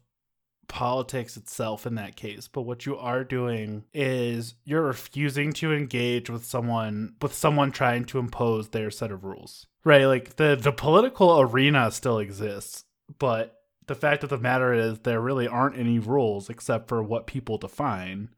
[0.68, 6.30] politics itself in that case, but what you are doing is you're refusing to engage
[6.30, 9.68] with someone with someone trying to impose their set of rules.
[9.84, 10.06] Right?
[10.06, 12.86] Like the the political arena still exists,
[13.20, 17.28] but the fact of the matter is there really aren't any rules except for what
[17.28, 18.30] people define.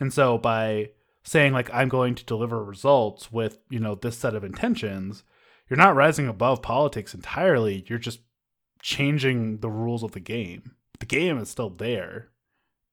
[0.00, 0.90] And so by
[1.22, 5.24] saying like I'm going to deliver results with, you know, this set of intentions,
[5.68, 7.84] you're not rising above politics entirely.
[7.86, 8.20] You're just
[8.80, 10.72] changing the rules of the game.
[11.00, 12.28] The game is still there.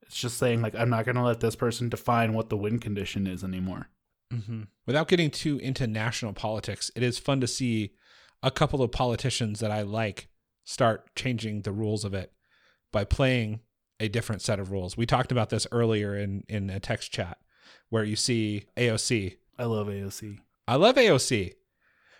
[0.01, 2.79] It's just saying like I'm not going to let this person define what the win
[2.79, 3.89] condition is anymore.
[4.33, 4.63] Mm-hmm.
[4.85, 7.93] Without getting too into national politics, it is fun to see
[8.43, 10.27] a couple of politicians that I like
[10.63, 12.31] start changing the rules of it
[12.91, 13.61] by playing
[13.99, 14.97] a different set of rules.
[14.97, 17.37] We talked about this earlier in in a text chat
[17.89, 19.37] where you see AOC.
[19.57, 20.39] I love AOC.
[20.67, 21.53] I love AOC.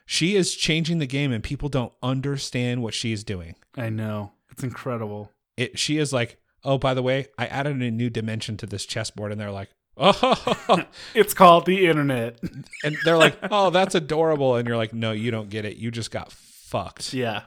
[0.06, 3.56] She is changing the game and people don't understand what she's doing.
[3.76, 4.34] I know.
[4.52, 5.32] It's incredible.
[5.58, 8.86] It she is like, "Oh, by the way, I added a new dimension to this
[8.86, 10.84] chessboard." And they're like, "Oh."
[11.14, 12.40] It's called the internet.
[12.84, 15.78] and they're like, "Oh, that's adorable." And you're like, "No, you don't get it.
[15.78, 17.44] You just got fucked." yeah.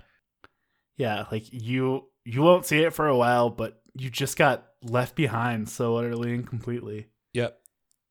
[0.96, 5.14] Yeah, like you you won't see it for a while, but you just got left
[5.14, 7.08] behind so utterly and completely.
[7.34, 7.58] Yep.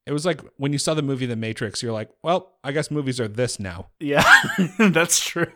[0.05, 2.89] It was like when you saw the movie The Matrix, you're like, well, I guess
[2.89, 3.89] movies are this now.
[3.99, 4.23] Yeah,
[4.79, 5.51] that's true.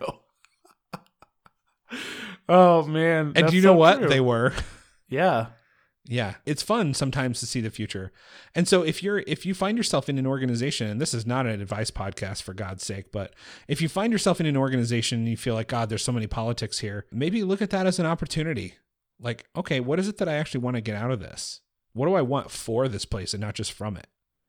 [2.49, 3.33] oh man.
[3.35, 3.99] And do you know so what?
[3.99, 4.09] true.
[4.09, 4.53] They were.
[5.07, 5.47] Yeah.
[6.05, 6.35] Yeah.
[6.45, 8.11] It's fun sometimes to see the future.
[8.55, 11.45] And so if you're if you find yourself in an organization, and this is not
[11.45, 13.33] an advice podcast for God's sake, but
[13.67, 16.27] if you find yourself in an organization and you feel like, God, there's so many
[16.27, 18.75] politics here, maybe look at that as an opportunity.
[19.21, 21.61] Like, okay, what is it that I actually want to get out of this?
[21.93, 24.07] What do I want for this place and not just from it?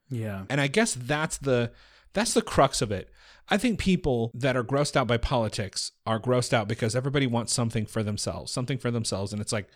[0.09, 0.45] Yeah.
[0.49, 1.73] And I guess that's the
[2.15, 3.11] that's the crux of it.
[3.49, 7.53] I think people that are grossed out by politics are grossed out because everybody wants
[7.53, 9.33] something for themselves, something for themselves.
[9.33, 9.69] And it's like,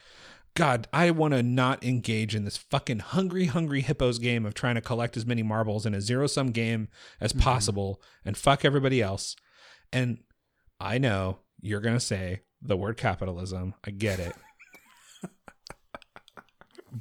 [0.55, 4.75] God, I want to not engage in this fucking hungry, hungry hippos game of trying
[4.77, 6.89] to collect as many marbles in a zero sum game
[7.21, 7.41] as Mhm.
[7.41, 9.35] possible and fuck everybody else.
[9.93, 10.19] And
[10.79, 13.75] I know you're going to say the word capitalism.
[13.85, 14.35] I get it.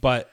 [0.02, 0.30] But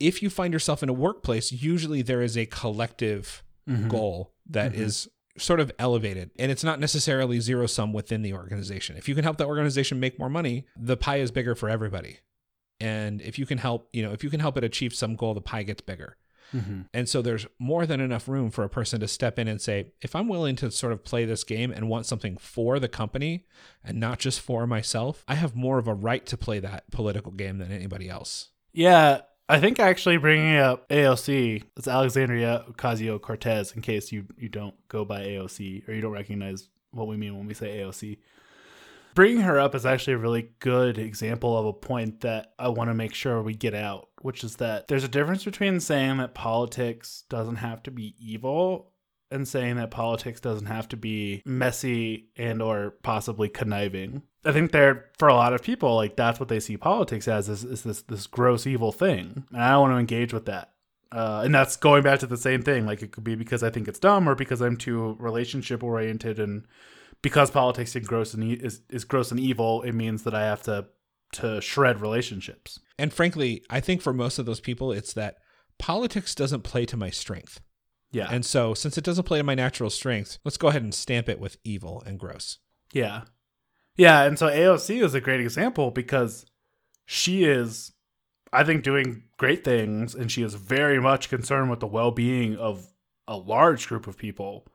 [0.00, 3.88] if you find yourself in a workplace, usually there is a collective Mhm.
[3.88, 5.40] goal that is Mhm.
[5.42, 8.96] sort of elevated and it's not necessarily zero sum within the organization.
[8.96, 12.18] If you can help the organization make more money, the pie is bigger for everybody.
[12.80, 15.32] And if you can help, you know, if you can help it achieve some goal,
[15.34, 16.16] the pie gets bigger.
[16.52, 16.88] Mhm.
[16.92, 19.92] And so there's more than enough room for a person to step in and say,
[20.02, 23.46] if I'm willing to sort of play this game and want something for the company
[23.82, 27.32] and not just for myself, I have more of a right to play that political
[27.32, 28.50] game than anybody else.
[28.74, 34.48] Yeah, I think actually bringing up AOC, it's Alexandria Ocasio Cortez, in case you, you
[34.48, 38.18] don't go by AOC or you don't recognize what we mean when we say AOC.
[39.14, 42.90] Bringing her up is actually a really good example of a point that I want
[42.90, 46.34] to make sure we get out, which is that there's a difference between saying that
[46.34, 48.90] politics doesn't have to be evil
[49.34, 54.22] and saying that politics doesn't have to be messy and or possibly conniving.
[54.44, 57.48] I think there for a lot of people, like that's what they see politics as
[57.48, 59.44] is, is this this gross evil thing.
[59.52, 60.70] And I don't want to engage with that.
[61.12, 62.86] Uh, and that's going back to the same thing.
[62.86, 66.38] Like it could be because I think it's dumb or because I'm too relationship oriented
[66.38, 66.66] and
[67.22, 70.42] because politics is gross and e- is, is gross and evil, it means that I
[70.42, 70.86] have to
[71.32, 72.78] to shred relationships.
[72.98, 75.38] And frankly, I think for most of those people, it's that
[75.78, 77.60] politics doesn't play to my strength.
[78.14, 78.28] Yeah.
[78.30, 81.28] And so, since it doesn't play to my natural strength, let's go ahead and stamp
[81.28, 82.58] it with evil and gross.
[82.92, 83.22] Yeah.
[83.96, 84.22] Yeah.
[84.22, 86.46] And so AOC is a great example because
[87.04, 87.92] she is,
[88.52, 92.56] I think, doing great things and she is very much concerned with the well being
[92.56, 92.86] of
[93.26, 94.66] a large group of people.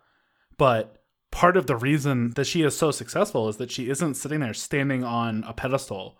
[0.58, 4.42] But part of the reason that she is so successful is that she isn't sitting
[4.42, 6.20] there standing on a pedestal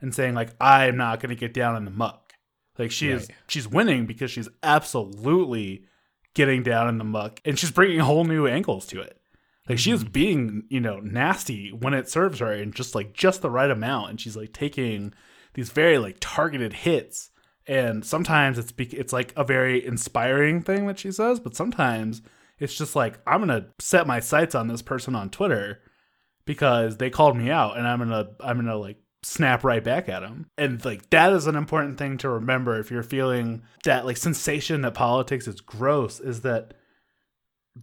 [0.00, 2.34] and saying, like, I'm not going to get down in the muck.
[2.78, 5.84] Like, she is, she's winning because she's absolutely
[6.34, 9.20] getting down in the muck and she's bringing whole new angles to it.
[9.68, 10.12] Like she is mm-hmm.
[10.12, 14.10] being, you know, nasty when it serves her and just like just the right amount.
[14.10, 15.12] And she's like taking
[15.54, 17.30] these very like targeted hits.
[17.66, 22.22] And sometimes it's be- it's like a very inspiring thing that she says, but sometimes
[22.58, 25.80] it's just like I'm gonna set my sights on this person on Twitter
[26.44, 30.20] because they called me out, and I'm gonna I'm gonna like snap right back at
[30.20, 30.46] them.
[30.56, 34.80] And like that is an important thing to remember if you're feeling that like sensation
[34.82, 36.74] that politics is gross is that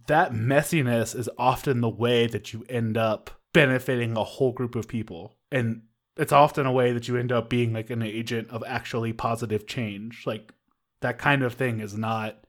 [0.06, 4.88] that messiness is often the way that you end up benefiting a whole group of
[4.88, 5.36] people.
[5.50, 5.82] And
[6.16, 9.66] it's often a way that you end up being like an agent of actually positive
[9.66, 10.24] change.
[10.26, 10.52] Like
[11.00, 12.44] that kind of thing is not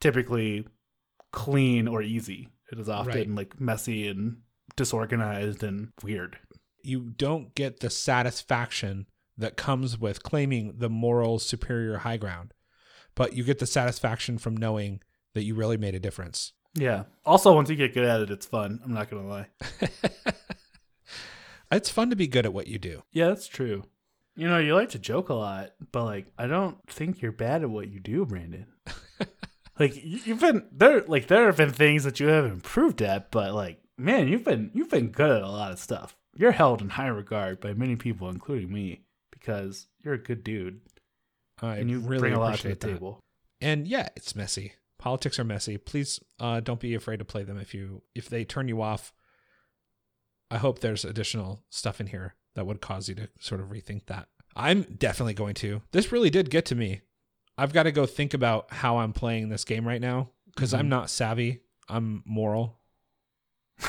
[0.00, 0.66] typically
[1.32, 2.48] clean or easy.
[2.72, 3.28] It is often Right.
[3.30, 4.38] like messy and
[4.76, 6.38] disorganized and weird.
[6.82, 9.06] You don't get the satisfaction
[9.38, 12.52] that comes with claiming the moral superior high ground,
[13.14, 15.00] but you get the satisfaction from knowing
[15.34, 16.52] that you really made a difference.
[16.74, 17.04] Yeah.
[17.24, 18.80] Also, once you get good at it, it's fun.
[18.84, 19.46] I'm not gonna lie.
[21.70, 23.02] It's fun to be good at what you do.
[23.12, 23.84] Yeah, that's true.
[24.36, 27.62] You know, you like to joke a lot, but like, I don't think you're bad
[27.62, 28.66] at what you do, Brandon.
[29.78, 31.00] like, you- you've been there.
[31.02, 34.70] Like, there have been things that you have improved at, but like, man, you've been
[34.74, 36.14] you've been good at a lot of stuff.
[36.34, 40.80] You're held in high regard by many people, including me, because you're a good dude
[41.60, 42.80] I and you really bring a lot to the that.
[42.80, 43.20] table.
[43.60, 44.72] And yeah, it's messy.
[44.98, 45.78] Politics are messy.
[45.78, 49.12] Please uh, don't be afraid to play them if you if they turn you off.
[50.50, 54.06] I hope there's additional stuff in here that would cause you to sort of rethink
[54.06, 54.28] that.
[54.54, 55.82] I'm definitely going to.
[55.92, 57.00] This really did get to me.
[57.56, 60.86] I've got to go think about how I'm playing this game right now because I'm
[60.86, 60.90] Mhm.
[60.90, 61.60] not savvy.
[61.88, 62.78] I'm moral.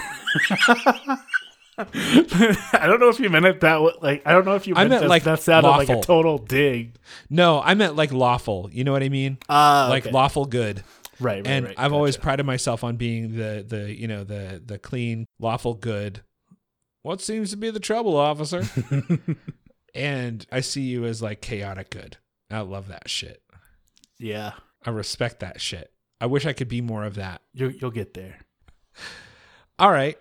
[1.78, 3.94] I don't know if you meant it that way.
[4.02, 6.02] Like, I don't know if you I meant, meant, that, like, that sounded like a
[6.02, 6.98] total dig.
[7.30, 8.70] No, I meant like lawful.
[8.72, 9.40] You know what I mean?
[9.50, 10.84] Uh, like lawful good.
[11.20, 11.76] right, right, and right.
[11.78, 16.22] I've always prided myself on being the the you know the the clean, lawful good.
[17.02, 18.64] What seems to be the trouble, officer?
[19.96, 22.18] and I see you as like chaotic good.
[22.52, 23.42] I love that shit.
[24.20, 24.54] yeah,
[24.86, 25.92] I respect that shit.
[26.22, 27.42] I wish I could be more of that.
[27.54, 28.38] you you'll get there.
[29.80, 30.18] All right.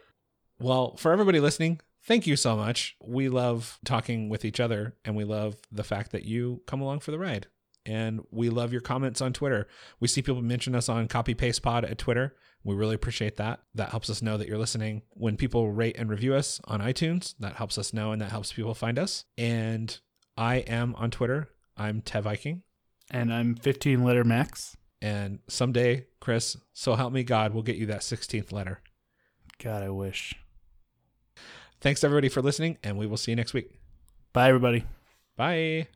[0.62, 2.94] Well, for everybody listening, thank you so much.
[3.04, 7.00] We love talking with each other and we love the fact that you come along
[7.00, 7.48] for the ride.
[7.84, 9.66] And we love your comments on Twitter.
[9.98, 12.36] We see people mention us on Copy Paste Pod at Twitter.
[12.62, 13.58] We really appreciate that.
[13.74, 15.02] That helps us know that you're listening.
[15.14, 18.52] When people rate and review us on iTunes, that helps us know and that helps
[18.52, 19.24] people find us.
[19.36, 19.98] And
[20.36, 21.48] I am on Twitter.
[21.76, 22.62] I'm Tev Viking.
[23.10, 24.76] And I'm 15 letter max.
[25.00, 28.80] And someday, Chris, so help me God, we'll get you that 16th letter.
[29.58, 30.36] God, I wish.
[31.83, 33.68] Thanks everybody for listening, and we will see you next week.
[34.33, 34.85] Bye, everybody.
[35.37, 35.89] Bye.